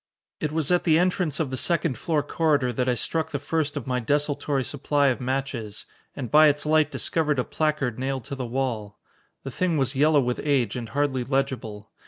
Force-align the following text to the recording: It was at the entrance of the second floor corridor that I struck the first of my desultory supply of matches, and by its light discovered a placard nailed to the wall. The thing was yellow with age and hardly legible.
It 0.39 0.51
was 0.51 0.71
at 0.71 0.83
the 0.83 0.97
entrance 0.97 1.39
of 1.39 1.51
the 1.51 1.57
second 1.57 1.95
floor 1.95 2.23
corridor 2.23 2.73
that 2.73 2.89
I 2.89 2.95
struck 2.95 3.29
the 3.29 3.37
first 3.37 3.77
of 3.77 3.85
my 3.85 3.99
desultory 3.99 4.63
supply 4.63 5.09
of 5.09 5.21
matches, 5.21 5.85
and 6.15 6.31
by 6.31 6.47
its 6.47 6.65
light 6.65 6.89
discovered 6.89 7.37
a 7.37 7.43
placard 7.43 7.99
nailed 7.99 8.23
to 8.25 8.33
the 8.35 8.43
wall. 8.47 8.97
The 9.43 9.51
thing 9.51 9.77
was 9.77 9.93
yellow 9.95 10.19
with 10.19 10.41
age 10.43 10.75
and 10.75 10.89
hardly 10.89 11.23
legible. 11.23 11.91